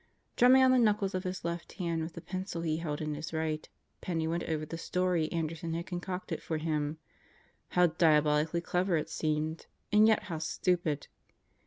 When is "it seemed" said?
8.97-9.67